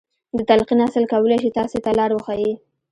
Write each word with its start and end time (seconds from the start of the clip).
د 0.37 0.39
تلقين 0.49 0.79
اصل 0.87 1.03
کولای 1.13 1.37
شي 1.43 1.49
تاسې 1.57 1.77
ته 1.83 1.91
لار 1.99 2.11
وښيي. 2.13 2.53